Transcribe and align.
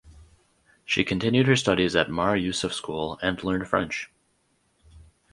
She 0.83 1.03
continued 1.03 1.45
her 1.45 1.55
studies 1.55 1.95
at 1.95 2.09
Mar 2.09 2.35
Yusuf 2.35 2.73
School 2.73 3.19
and 3.21 3.43
learned 3.43 3.67
French. 3.67 4.09